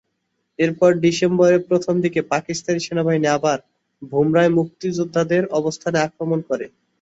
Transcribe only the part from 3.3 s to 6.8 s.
আবার ভোমরায় মুক্তিযোদ্ধাদের অবস্থানে আক্রমণ করে।